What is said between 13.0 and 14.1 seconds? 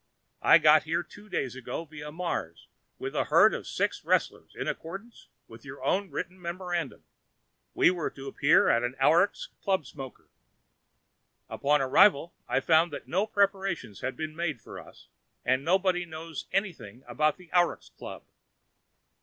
no preparations